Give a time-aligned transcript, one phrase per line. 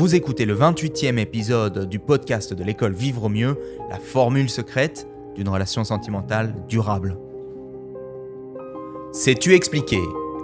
[0.00, 3.58] Vous écoutez le 28e épisode du podcast de l'école Vivre au mieux,
[3.90, 7.18] la formule secrète d'une relation sentimentale durable.
[9.12, 10.00] Sais-tu expliquer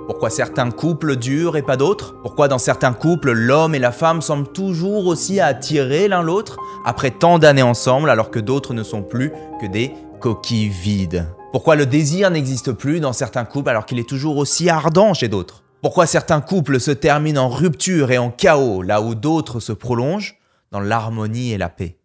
[0.07, 2.17] pourquoi certains couples durent et pas d'autres?
[2.21, 7.11] Pourquoi dans certains couples, l'homme et la femme semblent toujours aussi attirés l'un l'autre après
[7.11, 11.29] tant d'années ensemble alors que d'autres ne sont plus que des coquilles vides?
[11.53, 15.29] Pourquoi le désir n'existe plus dans certains couples alors qu'il est toujours aussi ardent chez
[15.29, 15.63] d'autres?
[15.87, 20.35] Pourquoi certains couples se terminent en rupture et en chaos là où d'autres se prolongent
[20.73, 21.97] dans l'harmonie et la paix?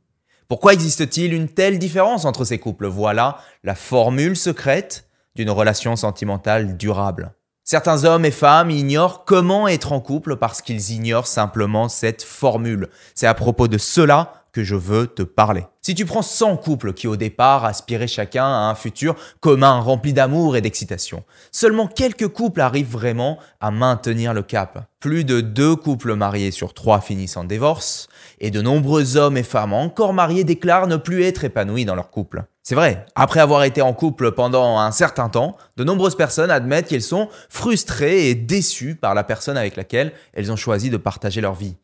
[0.47, 2.85] Pourquoi existe-t-il une telle différence entre ces couples?
[2.85, 7.33] Voilà la formule secrète d'une relation sentimentale durable.
[7.63, 12.87] Certains hommes et femmes ignorent comment être en couple parce qu'ils ignorent simplement cette formule.
[13.15, 15.65] C'est à propos de cela que je veux te parler.
[15.81, 20.13] Si tu prends 100 couples qui au départ aspiraient chacun à un futur commun rempli
[20.13, 24.85] d'amour et d'excitation, seulement quelques couples arrivent vraiment à maintenir le cap.
[24.99, 28.07] Plus de deux couples mariés sur trois finissent en divorce,
[28.39, 32.11] et de nombreux hommes et femmes encore mariés déclarent ne plus être épanouis dans leur
[32.11, 32.43] couple.
[32.63, 36.87] C'est vrai, après avoir été en couple pendant un certain temps, de nombreuses personnes admettent
[36.87, 41.41] qu'elles sont frustrées et déçues par la personne avec laquelle elles ont choisi de partager
[41.41, 41.75] leur vie.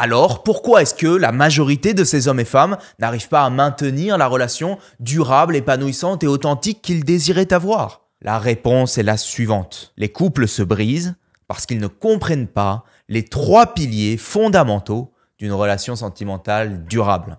[0.00, 4.16] Alors, pourquoi est-ce que la majorité de ces hommes et femmes n'arrivent pas à maintenir
[4.16, 8.02] la relation durable, épanouissante et authentique qu'ils désiraient avoir?
[8.22, 9.92] La réponse est la suivante.
[9.96, 11.16] Les couples se brisent
[11.48, 17.38] parce qu'ils ne comprennent pas les trois piliers fondamentaux d'une relation sentimentale durable.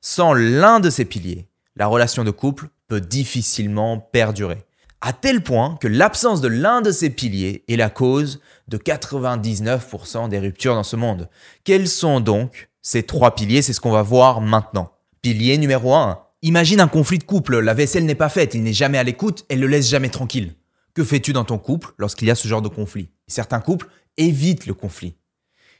[0.00, 4.64] Sans l'un de ces piliers, la relation de couple peut difficilement perdurer
[5.00, 10.28] à tel point que l'absence de l'un de ces piliers est la cause de 99%
[10.28, 11.28] des ruptures dans ce monde.
[11.64, 13.62] Quels sont donc ces trois piliers?
[13.62, 14.92] C'est ce qu'on va voir maintenant.
[15.22, 16.18] Pilier numéro 1.
[16.42, 19.44] Imagine un conflit de couple, la vaisselle n'est pas faite, il n'est jamais à l'écoute,
[19.50, 20.54] elle le laisse jamais tranquille.
[20.94, 23.10] Que fais-tu dans ton couple lorsqu'il y a ce genre de conflit?
[23.26, 25.16] Certains couples évitent le conflit.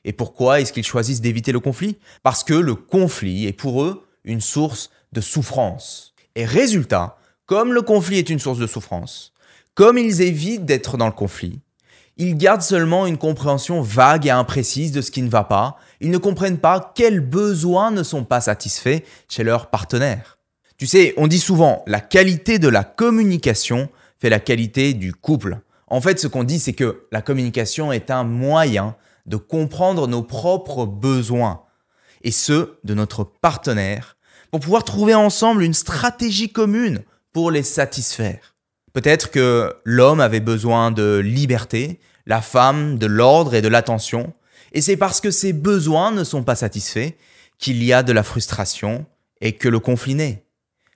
[0.05, 1.99] Et pourquoi est-ce qu'ils choisissent d'éviter le conflit?
[2.23, 6.15] Parce que le conflit est pour eux une source de souffrance.
[6.37, 7.19] Et résultat,
[7.51, 9.33] comme le conflit est une source de souffrance,
[9.75, 11.59] comme ils évitent d'être dans le conflit,
[12.17, 16.13] ils gardent seulement une compréhension vague et imprécise de ce qui ne va pas, ils
[16.13, 20.39] ne comprennent pas quels besoins ne sont pas satisfaits chez leur partenaire.
[20.79, 23.89] Tu sais, on dit souvent la qualité de la communication
[24.21, 25.59] fait la qualité du couple.
[25.89, 28.95] En fait, ce qu'on dit, c'est que la communication est un moyen
[29.27, 31.65] de comprendre nos propres besoins,
[32.23, 34.17] et ceux de notre partenaire,
[34.53, 38.55] pour pouvoir trouver ensemble une stratégie commune pour les satisfaire.
[38.93, 44.33] Peut-être que l'homme avait besoin de liberté, la femme de l'ordre et de l'attention,
[44.73, 47.13] et c'est parce que ces besoins ne sont pas satisfaits
[47.59, 49.07] qu'il y a de la frustration
[49.41, 50.45] et que le conflit naît.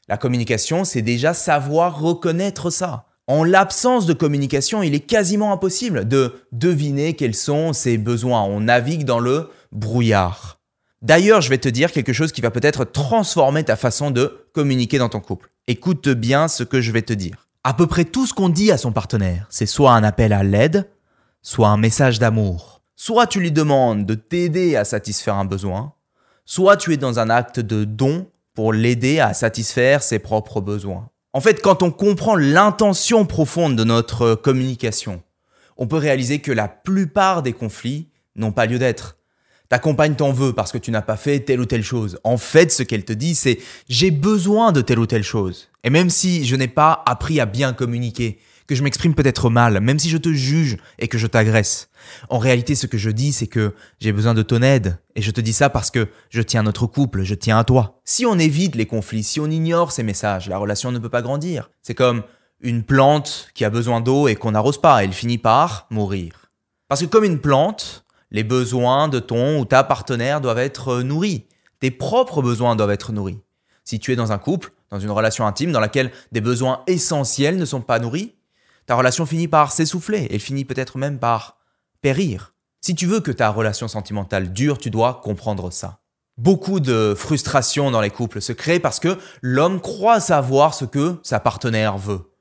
[0.09, 3.07] La communication, c'est déjà savoir reconnaître ça.
[3.27, 8.43] En l'absence de communication, il est quasiment impossible de deviner quels sont ces besoins.
[8.43, 10.61] On navigue dans le brouillard.
[11.05, 14.97] D'ailleurs, je vais te dire quelque chose qui va peut-être transformer ta façon de communiquer
[14.97, 15.51] dans ton couple.
[15.67, 17.47] Écoute bien ce que je vais te dire.
[17.63, 20.43] À peu près tout ce qu'on dit à son partenaire, c'est soit un appel à
[20.43, 20.89] l'aide,
[21.43, 22.81] soit un message d'amour.
[22.97, 25.93] Soit tu lui demandes de t'aider à satisfaire un besoin,
[26.47, 31.11] soit tu es dans un acte de don pour l'aider à satisfaire ses propres besoins.
[31.35, 35.23] En fait, quand on comprend l'intention profonde de notre communication,
[35.77, 39.19] on peut réaliser que la plupart des conflits n'ont pas lieu d'être.
[39.75, 42.21] Ta compagne t'en veut parce que tu n'as pas fait telle ou telle chose.
[42.23, 43.59] En fait, ce qu'elle te dit, c'est
[43.89, 45.69] j'ai besoin de telle ou telle chose.
[45.83, 49.81] Et même si je n'ai pas appris à bien communiquer, que je m'exprime peut-être mal,
[49.81, 51.89] même si je te juge et que je t'agresse,
[52.29, 54.97] en réalité, ce que je dis, c'est que j'ai besoin de ton aide.
[55.17, 57.65] Et je te dis ça parce que je tiens à notre couple, je tiens à
[57.65, 58.01] toi.
[58.05, 61.23] Si on évite les conflits, si on ignore ces messages, la relation ne peut pas
[61.23, 61.69] grandir.
[61.83, 62.23] C'est comme
[62.61, 66.53] une plante qui a besoin d'eau et qu'on n'arrose pas, elle finit par mourir.
[66.87, 68.04] Parce que comme une plante,
[68.35, 71.47] les besoins de ton ou ta partenaire doivent être euh, nourris.
[71.79, 73.39] Tes propres besoins doivent être nourris.
[73.85, 77.57] Si tu es dans un couple, dans une relation intime dans laquelle des besoins essentiels
[77.57, 78.35] ne sont pas nourris,
[78.87, 81.59] ta relation finit par s'essouffler et finit peut-être même par
[82.03, 82.55] périr.
[82.81, 86.01] Si tu veux que ta relation sentimentale dure, tu dois comprendre ça.
[86.37, 91.21] Beaucoup de frustration dans les couples se créent parce que l'homme croit savoir ce que
[91.23, 92.34] sa partenaire veut.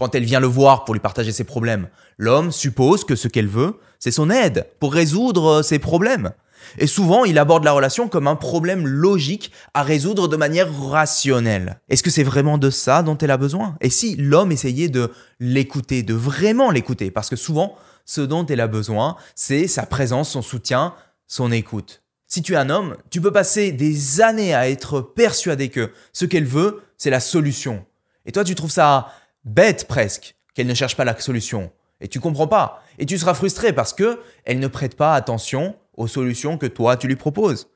[0.00, 1.86] Quand elle vient le voir pour lui partager ses problèmes,
[2.16, 6.30] l'homme suppose que ce qu'elle veut, c'est son aide pour résoudre euh, ses problèmes.
[6.78, 11.80] Et souvent, il aborde la relation comme un problème logique à résoudre de manière rationnelle.
[11.90, 13.76] Est-ce que c'est vraiment de ça dont elle a besoin?
[13.82, 17.10] Et si l'homme essayait de l'écouter, de vraiment l'écouter?
[17.10, 17.76] Parce que souvent,
[18.06, 20.94] ce dont elle a besoin, c'est sa présence, son soutien,
[21.26, 22.02] son écoute.
[22.26, 26.24] Si tu es un homme, tu peux passer des années à être persuadé que ce
[26.24, 27.84] qu'elle veut, c'est la solution.
[28.24, 29.12] Et toi, tu trouves ça
[29.44, 31.70] bête presque qu'elle ne cherche pas la solution.
[32.00, 32.82] Et tu comprends pas.
[32.98, 36.96] Et tu seras frustré parce que elle ne prête pas attention aux solutions que toi
[36.96, 37.68] tu lui proposes.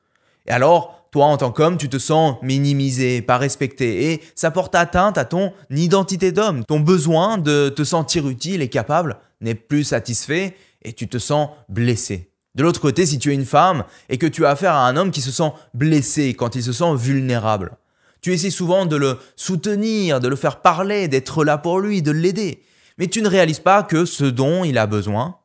[0.46, 4.74] Et alors, toi en tant qu'homme, tu te sens minimisé, pas respecté, et ça porte
[4.74, 6.64] atteinte à ton identité d'homme.
[6.64, 11.50] Ton besoin de te sentir utile et capable n'est plus satisfait et tu te sens
[11.68, 12.30] blessé.
[12.54, 14.96] De l'autre côté, si tu es une femme et que tu as affaire à un
[14.96, 17.76] homme qui se sent blessé quand il se sent vulnérable,
[18.24, 22.10] tu essaies souvent de le soutenir, de le faire parler, d'être là pour lui, de
[22.10, 22.62] l'aider.
[22.96, 25.36] Mais tu ne réalises pas que ce dont il a besoin,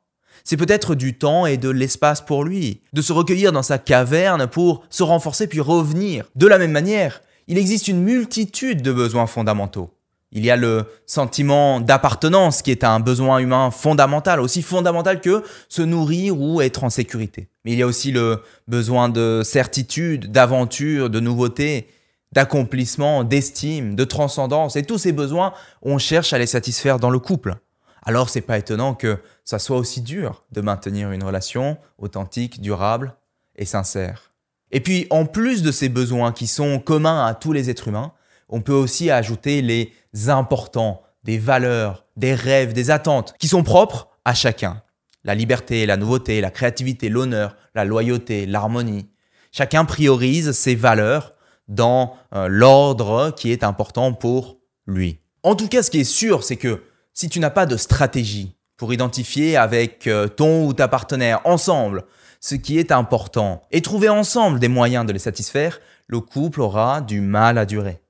[0.46, 4.48] c'est peut-être du temps et de l'espace pour lui, de se recueillir dans sa caverne
[4.48, 6.24] pour se renforcer puis revenir.
[6.38, 9.94] De la même manière, il existe une multitude de besoins fondamentaux.
[10.32, 15.44] Il y a le sentiment d'appartenance qui est un besoin humain fondamental, aussi fondamental que
[15.68, 17.50] se nourrir ou être en sécurité.
[17.66, 21.90] Mais il y a aussi le besoin de certitude, d'aventure, de nouveauté,
[22.32, 24.76] d'accomplissement, d'estime, de transcendance.
[24.76, 27.56] Et tous ces besoins, on cherche à les satisfaire dans le couple.
[28.04, 33.16] Alors c'est pas étonnant que ça soit aussi dur de maintenir une relation authentique, durable
[33.56, 34.32] et sincère.
[34.72, 38.14] Et puis en plus de ces besoins qui sont communs à tous les êtres humains,
[38.48, 39.94] on peut aussi ajouter les
[40.28, 44.82] importants, des valeurs, des rêves, des attentes qui sont propres à chacun.
[45.24, 49.10] La liberté, la nouveauté, la créativité, l'honneur, la loyauté, l'harmonie.
[49.52, 51.34] Chacun priorise ses valeurs
[51.70, 55.20] dans euh, l'ordre qui est important pour lui.
[55.44, 56.84] En tout cas, ce qui est sûr, c'est que
[57.14, 62.04] si tu n'as pas de stratégie pour identifier avec euh, ton ou ta partenaire ensemble
[62.42, 67.02] ce qui est important et trouver ensemble des moyens de les satisfaire, le couple aura
[67.02, 68.02] du mal à durer.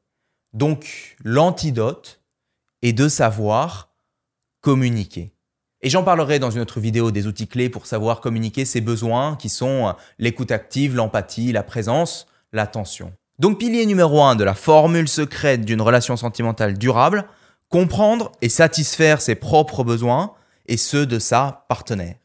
[0.54, 2.22] Donc, l'antidote
[2.82, 3.90] est de savoir
[4.62, 5.34] communiquer.
[5.82, 9.36] Et j'en parlerai dans une autre vidéo des outils clés pour savoir communiquer ses besoins
[9.36, 13.14] qui sont euh, l'écoute active, l'empathie, la présence, l'attention.
[13.40, 17.24] Donc pilier numéro 1 de la formule secrète d'une relation sentimentale durable,
[17.70, 20.34] comprendre et satisfaire ses propres besoins
[20.68, 22.16] et ceux de sa partenaire.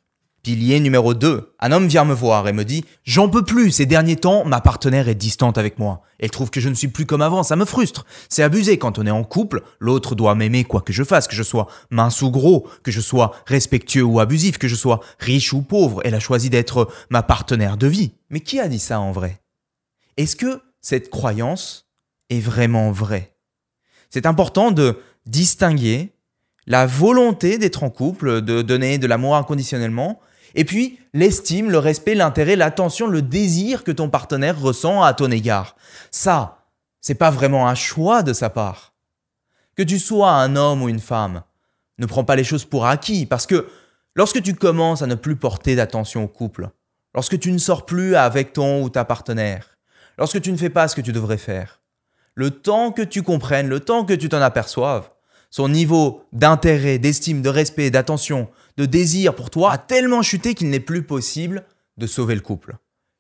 [0.43, 1.55] Pilier numéro 2.
[1.61, 4.61] Un homme vient me voir et me dit J'en peux plus, ces derniers temps, ma
[4.61, 6.03] partenaire est distante avec moi.
[6.19, 8.05] Elle trouve que je ne suis plus comme avant, ça me frustre.
[8.29, 11.37] C'est abusé quand on est en couple, l'autre doit m'aimer quoi que je fasse, que
[11.37, 15.53] je sois mince ou gros, que je sois respectueux ou abusif, que je sois riche
[15.53, 16.03] ou pauvre.
[16.05, 18.13] Elle a choisi d'être ma partenaire de vie.
[18.31, 19.41] Mais qui a dit ça en vrai?
[20.17, 21.89] Est-ce que cette croyance
[22.29, 23.35] est vraiment vraie.
[24.11, 26.13] C'est important de distinguer
[26.67, 30.21] la volonté d'être en couple, de donner de l'amour inconditionnellement,
[30.55, 35.31] et puis l'estime, le respect, l'intérêt, l'attention, le désir que ton partenaire ressent à ton
[35.31, 35.75] égard.
[36.11, 36.67] Ça,
[37.01, 38.93] c'est pas vraiment un choix de sa part.
[39.77, 41.45] Que tu sois un homme ou une femme,
[41.97, 43.69] ne prends pas les choses pour acquis, parce que
[44.15, 46.69] lorsque tu commences à ne plus porter d'attention au couple,
[47.15, 49.74] lorsque tu ne sors plus avec ton ou ta partenaire,
[50.19, 51.81] lorsque tu ne fais pas ce que tu devrais faire.
[52.35, 55.11] Le temps que tu comprennes, le temps que tu t'en aperçoives,
[55.51, 60.69] son niveau d'intérêt, d'estime, de respect, d'attention, de désir pour toi a tellement chuté qu'il
[60.69, 61.65] n'est plus possible
[61.97, 62.75] de sauver le couple.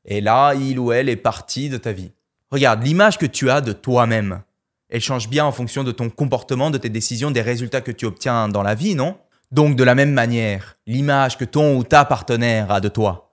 [0.05, 2.11] Et là, il ou elle est parti de ta vie.
[2.51, 4.43] Regarde, l'image que tu as de toi-même,
[4.89, 8.05] elle change bien en fonction de ton comportement, de tes décisions, des résultats que tu
[8.05, 9.17] obtiens dans la vie, non?
[9.51, 13.33] Donc de la même manière, l'image que ton ou ta partenaire a de toi,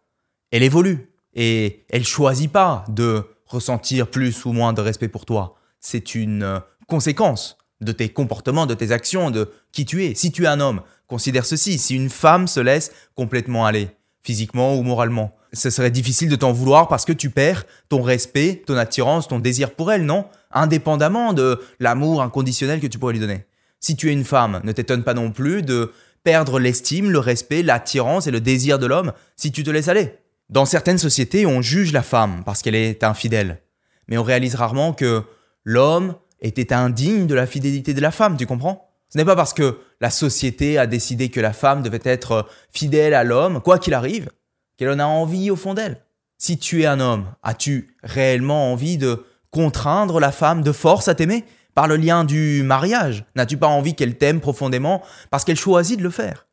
[0.52, 1.08] elle évolue.
[1.34, 5.56] Et elle choisit pas de ressentir plus ou moins de respect pour toi.
[5.80, 10.16] C'est une euh, conséquence de tes comportements, de tes actions, de qui tu es.
[10.16, 11.78] Si tu es un homme, considère ceci.
[11.78, 13.90] Si une femme se laisse complètement aller,
[14.24, 18.64] physiquement ou moralement, ce serait difficile de t'en vouloir parce que tu perds ton respect,
[18.66, 20.26] ton attirance, ton désir pour elle, non?
[20.52, 23.46] Indépendamment de l'amour inconditionnel que tu pourrais lui donner.
[23.80, 25.92] Si tu es une femme, ne t'étonne pas non plus de
[26.24, 30.14] perdre l'estime, le respect, l'attirance et le désir de l'homme si tu te laisses aller.
[30.52, 33.62] Dans certaines sociétés, on juge la femme parce qu'elle est infidèle.
[34.10, 35.24] Mais on réalise rarement que
[35.64, 38.90] l'homme était indigne de la fidélité de la femme, tu comprends?
[39.08, 43.14] Ce n'est pas parce que la société a décidé que la femme devait être fidèle
[43.14, 44.30] à l'homme, quoi qu'il arrive,
[44.76, 46.02] qu'elle en a envie au fond d'elle.
[46.38, 51.16] Si tu es un homme, as-tu réellement envie de contraindre la femme de force à
[51.16, 51.46] t'aimer?
[51.76, 56.04] Par le lien du mariage N'as-tu pas envie qu'elle t'aime profondément parce qu'elle choisit de
[56.04, 56.48] le faire?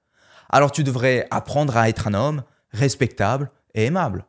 [0.49, 4.27] Alors tu devrais apprendre à être un homme respectable, aimable.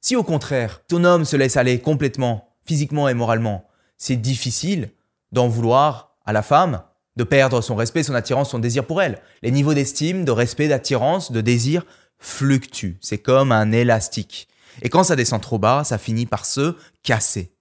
[0.00, 4.90] Si au contraire, ton homme se laisse aller complètement, physiquement et moralement, c'est difficile
[5.32, 6.82] d'en vouloir à la femme,
[7.16, 9.20] de perdre son respect, son attirance, son désir pour elle.
[9.42, 11.84] Les niveaux d'estime, de respect, d'attirance, de désir
[12.18, 12.98] fluctuent.
[13.00, 14.48] C'est comme un élastique.
[14.82, 17.54] Et quand ça descend trop bas, ça finit par se casser.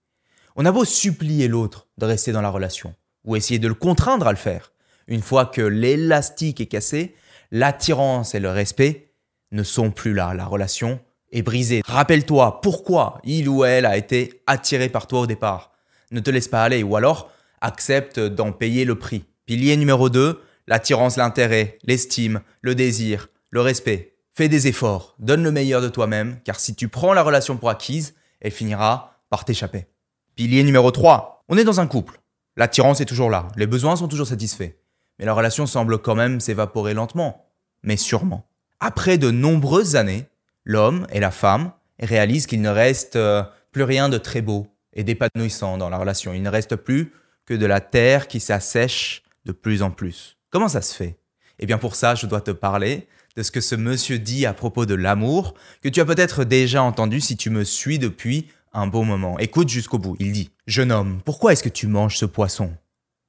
[0.55, 2.93] On a beau supplier l'autre de rester dans la relation,
[3.25, 4.73] ou essayer de le contraindre à le faire.
[5.07, 7.15] Une fois que l'élastique est cassé,
[7.51, 9.06] l'attirance et le respect
[9.51, 10.33] ne sont plus là.
[10.33, 10.99] La relation
[11.31, 11.81] est brisé.
[11.85, 15.71] Rappelle-toi pourquoi il ou elle a été attiré par toi au départ.
[16.11, 19.25] Ne te laisse pas aller ou alors accepte d'en payer le prix.
[19.45, 24.13] Pilier numéro 2, l'attirance, l'intérêt, l'estime, le désir, le respect.
[24.33, 27.69] Fais des efforts, donne le meilleur de toi-même, car si tu prends la relation pour
[27.69, 29.87] acquise, elle finira par t'échapper.
[30.35, 31.45] Pilier numéro 3.
[31.49, 32.19] On est dans un couple.
[32.55, 34.75] L'attirance est toujours là, les besoins sont toujours satisfaits.
[35.17, 37.49] Mais la relation semble quand même s'évaporer lentement,
[37.83, 38.46] mais sûrement.
[38.79, 40.25] Après de nombreuses années,
[40.63, 45.03] l'homme et la femme réalisent qu'il ne reste euh, plus rien de très beau et
[45.03, 46.33] d'épanouissant dans la relation.
[46.33, 47.11] Il ne reste plus
[47.45, 50.37] que de la terre qui s'assèche de plus en plus.
[50.51, 51.17] Comment ça se fait?
[51.59, 54.53] Eh bien pour ça, je dois te parler de ce que ce monsieur dit à
[54.53, 58.87] propos de l'amour, que tu as peut-être déjà entendu si tu me suis depuis un
[58.87, 59.39] bon moment.
[59.39, 60.15] Écoute jusqu'au bout.
[60.19, 62.73] Il dit Jeune homme, pourquoi est-ce que tu manges ce poisson?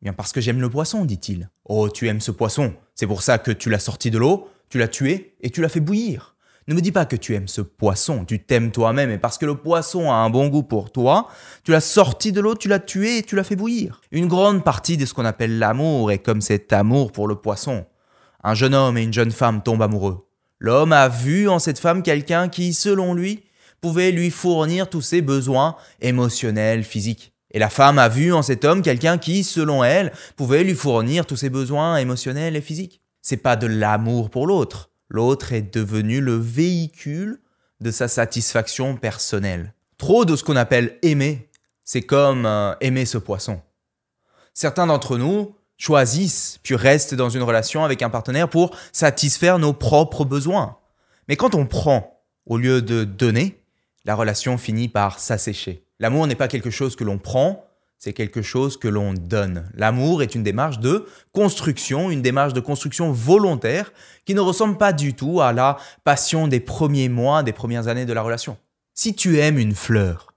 [0.01, 1.51] Bien parce que j'aime le poisson, dit-il.
[1.65, 2.75] Oh, tu aimes ce poisson.
[2.95, 5.69] C'est pour ça que tu l'as sorti de l'eau, tu l'as tué et tu l'as
[5.69, 6.37] fait bouillir.
[6.69, 9.47] Ne me dis pas que tu aimes ce poisson, tu t'aimes toi-même et parce que
[9.47, 11.29] le poisson a un bon goût pour toi,
[11.65, 14.03] tu l'as sorti de l'eau, tu l'as tué et tu l'as fait bouillir.
[14.13, 17.87] Une grande partie de ce qu'on appelle l'amour est comme cet amour pour le poisson.
[18.45, 20.29] Un jeune homme et une jeune femme tombent amoureux.
[20.59, 23.45] L'homme a vu en cette femme quelqu'un qui, selon lui,
[23.81, 27.33] pouvait lui fournir tous ses besoins émotionnels, physiques.
[27.51, 31.25] Et la femme a vu en cet homme quelqu'un qui, selon elle, pouvait lui fournir
[31.25, 33.01] tous ses besoins émotionnels et physiques.
[33.29, 37.43] C'est pas de l'amour pour l'autre, L'autre est devenu le véhicule
[37.83, 39.75] de sa satisfaction personnelle.
[39.99, 41.51] Trop de ce qu'on appelle aimer,
[41.85, 43.61] c'est comme euh, aimer ce poisson.
[44.55, 49.75] Certains d'entre nous choisissent puis restent dans une relation avec un partenaire pour satisfaire nos
[49.75, 50.79] propres besoins.
[51.29, 53.63] Mais quand on prend au lieu de donner,
[54.07, 55.85] la relation finit par s'assécher.
[55.99, 57.68] L'amour n'est pas quelque chose que l'on prend,
[57.99, 59.69] c'est quelque chose que l'on donne.
[59.75, 63.93] L'amour est une démarche de construction, une démarche de construction volontaire
[64.25, 68.07] qui ne ressemble pas du tout à la passion des premiers mois, des premières années
[68.07, 68.57] de la relation.
[68.95, 70.33] Si tu aimes une fleur,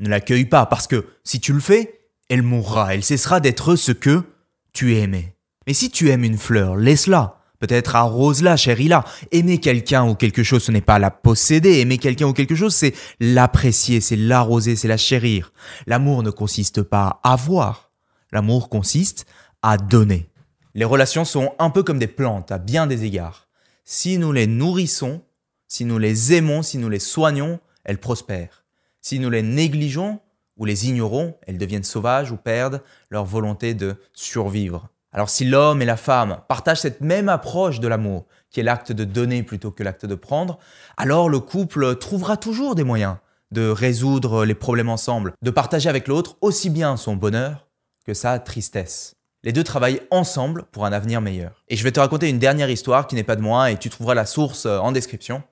[0.00, 3.92] ne l'accueille pas parce que si tu le fais, elle mourra, elle cessera d'être ce
[3.92, 4.24] que
[4.72, 5.36] tu aimais.
[5.66, 7.43] Mais si tu aimes une fleur, laisse-la.
[7.60, 9.04] Peut-être arrose-la, chéris-la.
[9.32, 11.80] Aimer quelqu'un ou quelque chose, ce n'est pas la posséder.
[11.80, 15.52] Aimer quelqu'un ou quelque chose, c'est l'apprécier, c'est l'arroser, c'est la chérir.
[15.86, 17.90] L'amour ne consiste pas à avoir.
[18.32, 19.26] L'amour consiste
[19.62, 20.28] à donner.
[20.74, 23.48] Les relations sont un peu comme des plantes à bien des égards.
[23.84, 25.22] Si nous les nourrissons,
[25.68, 28.64] si nous les aimons, si nous les soignons, elles prospèrent.
[29.00, 30.20] Si nous les négligeons
[30.56, 34.88] ou les ignorons, elles deviennent sauvages ou perdent leur volonté de survivre.
[35.14, 38.90] Alors si l'homme et la femme partagent cette même approche de l'amour, qui est l'acte
[38.90, 40.58] de donner plutôt que l'acte de prendre,
[40.96, 43.16] alors le couple trouvera toujours des moyens
[43.52, 47.68] de résoudre les problèmes ensemble, de partager avec l'autre aussi bien son bonheur
[48.04, 49.14] que sa tristesse.
[49.44, 51.62] Les deux travaillent ensemble pour un avenir meilleur.
[51.68, 53.90] Et je vais te raconter une dernière histoire qui n'est pas de moi et tu
[53.90, 55.44] trouveras la source en description.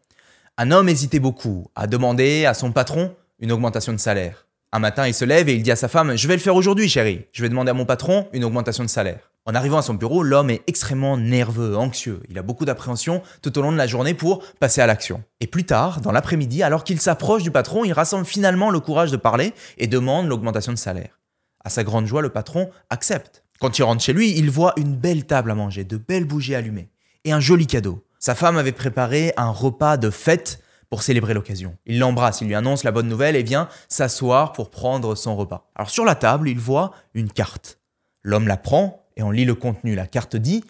[0.59, 4.47] Un homme hésitait beaucoup à demander à son patron une augmentation de salaire.
[4.73, 6.57] Un matin, il se lève et il dit à sa femme Je vais le faire
[6.57, 7.27] aujourd'hui, chérie.
[7.33, 9.32] Je vais demander à mon patron une augmentation de salaire.
[9.45, 12.23] En arrivant à son bureau, l'homme est extrêmement nerveux, anxieux.
[12.29, 15.25] Il a beaucoup d'appréhension tout au long de la journée pour passer à l'action.
[15.41, 19.11] Et plus tard, dans l'après-midi, alors qu'il s'approche du patron, il rassemble finalement le courage
[19.11, 21.19] de parler et demande l'augmentation de salaire.
[21.65, 23.43] À sa grande joie, le patron accepte.
[23.59, 26.55] Quand il rentre chez lui, il voit une belle table à manger, de belles bougies
[26.55, 26.89] allumées
[27.25, 28.05] et un joli cadeau.
[28.21, 31.77] Sa femme avait préparé un repas de fête pour célébrer l'occasion.
[31.87, 35.71] Il l'embrasse, il lui annonce la bonne nouvelle et vient s'asseoir pour prendre son repas.
[35.75, 37.81] Alors sur la table, il voit une carte.
[38.23, 39.95] L'homme la prend et on lit le contenu.
[39.95, 40.65] La carte dit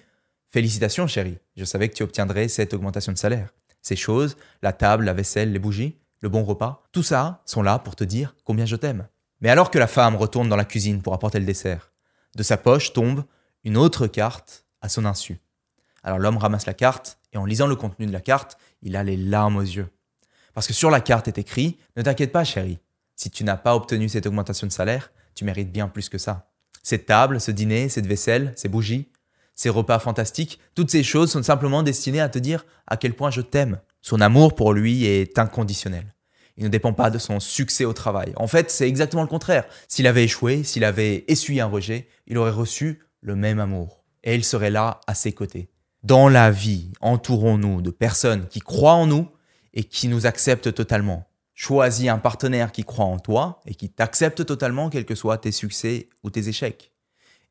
[0.49, 3.55] Félicitations, chérie, je savais que tu obtiendrais cette augmentation de salaire.
[3.81, 7.79] Ces choses, la table, la vaisselle, les bougies, le bon repas, tout ça sont là
[7.79, 9.09] pour te dire combien je t'aime.
[9.41, 11.93] Mais alors que la femme retourne dans la cuisine pour apporter le dessert,
[12.37, 13.25] de sa poche tombe
[13.65, 15.41] une autre carte à son insu.
[16.03, 19.03] Alors l'homme ramasse la carte et en lisant le contenu de la carte, il a
[19.03, 19.89] les larmes aux yeux.
[20.55, 22.79] Parce que sur la carte est écrit Ne t'inquiète pas, chérie,
[23.17, 26.52] si tu n'as pas obtenu cette augmentation de salaire, tu mérites bien plus que ça.
[26.83, 29.09] Cette table, ce dîner, cette vaisselle, ces bougies,
[29.55, 33.31] ces repas fantastiques, toutes ces choses sont simplement destinées à te dire à quel point
[33.31, 33.81] je t'aime.
[34.01, 36.15] Son amour pour lui est inconditionnel.
[36.57, 38.33] Il ne dépend pas de son succès au travail.
[38.37, 39.65] En fait, c'est exactement le contraire.
[39.89, 44.05] S'il avait échoué, s'il avait essuyé un rejet, il aurait reçu le même amour.
[44.25, 45.71] Et il serait là à ses côtés.
[46.03, 49.29] Dans la vie, entourons-nous de personnes qui croient en nous
[49.73, 51.29] et qui nous acceptent totalement.
[51.55, 55.53] Choisis un partenaire qui croit en toi et qui t'accepte totalement, quels que soient tes
[55.53, 56.93] succès ou tes échecs.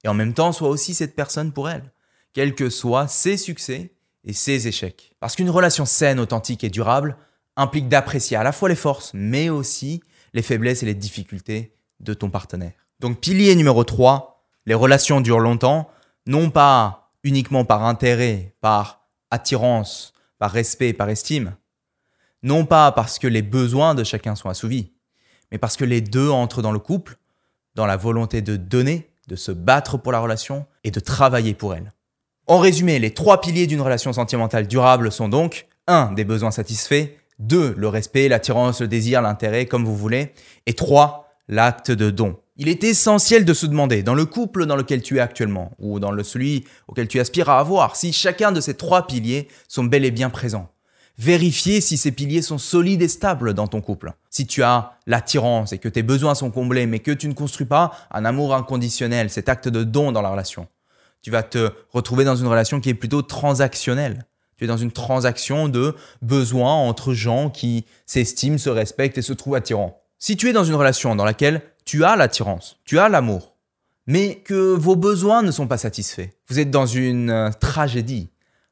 [0.04, 1.92] Et en même temps, sois aussi cette personne pour elle,
[2.34, 3.94] quels que soient ses succès
[4.24, 5.16] et ses échecs.
[5.20, 7.18] Parce qu'une relation saine, authentique et durable
[7.56, 10.02] implique d'apprécier à la fois les forces, mais aussi
[10.34, 12.74] les faiblesses et les difficultés de ton partenaire.
[13.00, 15.90] Donc pilier numéro 3, les relations durent longtemps,
[16.26, 21.56] non pas uniquement par intérêt, par attirance, par respect, par estime,
[22.44, 24.92] non pas parce que les besoins de chacun sont assouvis,
[25.52, 27.18] mais parce que les deux entrent dans le couple,
[27.76, 31.74] dans la volonté de donner, de se battre pour la relation et de travailler pour
[31.74, 31.92] elle.
[32.48, 36.14] En résumé, les trois piliers d'une relation sentimentale durable sont donc 1.
[36.14, 37.10] Des besoins satisfaits.
[37.40, 37.76] 2.
[37.78, 40.34] Le respect, l'attirance, le désir, l'intérêt, comme vous voulez.
[40.66, 41.30] Et 3.
[41.48, 42.38] L'acte de don.
[42.58, 46.00] Il est essentiel de se demander, dans le couple dans lequel tu es actuellement, ou
[46.00, 49.84] dans le celui auquel tu aspires à avoir, si chacun de ces trois piliers sont
[49.84, 50.70] bel et bien présents.
[51.22, 54.14] Vérifier si ces piliers sont solides et stables dans ton couple.
[54.32, 57.68] Si tu as l'attirance et que tes besoins sont comblés, mais que tu ne construis
[57.68, 60.68] pas un amour inconditionnel, cet acte de don dans la relation,
[61.22, 64.26] tu vas te retrouver dans une relation qui est plutôt transactionnelle.
[64.58, 69.34] Tu es dans une transaction de besoins entre gens qui s'estiment, se respectent et se
[69.34, 70.02] trouvent attirants.
[70.18, 73.54] Si tu es dans une relation dans laquelle tu as l'attirance, tu as l'amour,
[74.08, 78.32] mais que vos besoins ne sont pas satisfaits, vous êtes dans une tragédie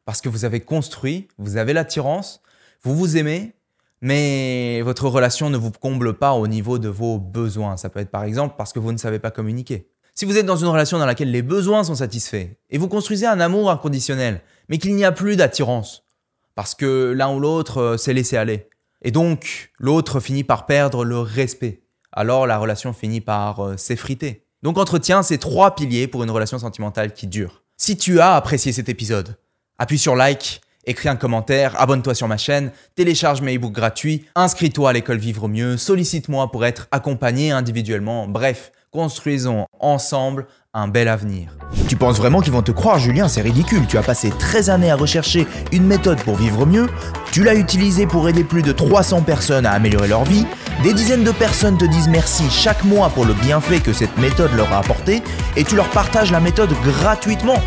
[0.10, 2.42] parce que vous avez construit, vous avez l'attirance,
[2.82, 3.54] vous vous aimez,
[4.02, 7.78] mais votre relation ne vous comble pas au niveau de vos besoins.
[7.78, 9.92] Ça peut être par exemple parce que vous ne savez pas communiquer.
[10.16, 13.28] Si vous êtes dans une relation dans laquelle les besoins sont satisfaits et vous construisez
[13.28, 16.08] un amour inconditionnel, mais qu'il n'y a plus d'attirance,
[16.56, 18.68] parce que l'un ou l'autre euh, s'est laissé aller,
[19.04, 24.48] et donc l'autre finit par perdre le respect, alors la relation finit par euh, s'effriter.
[24.64, 27.62] Donc entretiens ces trois piliers pour une relation sentimentale qui dure.
[27.78, 29.38] Si tu as apprécié cet épisode,
[29.82, 34.90] Appuie sur like, écris un commentaire, abonne-toi sur ma chaîne, télécharge mes e-books gratuits, inscris-toi
[34.90, 41.50] à l'école Vivre Mieux, sollicite-moi pour être accompagné individuellement, bref, construisons ensemble un bel avenir.
[41.88, 43.28] Tu penses vraiment qu'ils vont te croire, Julien?
[43.28, 43.88] C'est ridicule.
[43.88, 46.86] Tu as passé 13 années à rechercher une méthode pour vivre mieux.
[47.32, 50.46] Tu l'as utilisée pour aider plus de 300 personnes à améliorer leur vie.
[50.84, 54.54] Des dizaines de personnes te disent merci chaque mois pour le bienfait que cette méthode
[54.54, 55.24] leur a apporté.
[55.58, 57.58] Et tu leur partages la méthode gratuitement.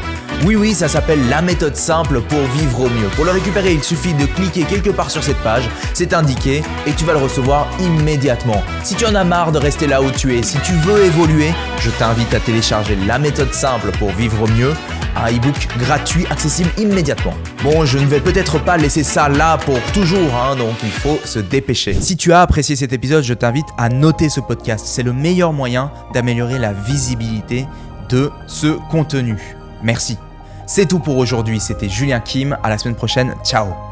[0.44, 3.06] Oui, oui, ça s'appelle la méthode simple pour vivre au mieux.
[3.14, 6.92] Pour le récupérer, il suffit de cliquer quelque part sur cette page, c'est indiqué, et
[6.94, 8.60] tu vas le recevoir immédiatement.
[8.82, 11.52] Si tu en as marre de rester là où tu es, si tu veux évoluer,
[11.78, 14.72] je t'invite à télécharger la méthode simple pour vivre mieux,
[15.16, 17.34] un e-book gratuit accessible immédiatement.
[17.62, 21.18] Bon, je ne vais peut-être pas laisser ça là pour toujours, hein, donc il faut
[21.24, 21.94] se dépêcher.
[21.94, 24.86] Si tu as apprécié cet épisode, je t'invite à noter ce podcast.
[24.86, 27.66] C'est le meilleur moyen d'améliorer la visibilité
[28.08, 29.36] de ce contenu.
[29.82, 30.16] Merci.
[30.66, 33.91] C'est tout pour aujourd'hui, c'était Julien Kim, à la semaine prochaine, ciao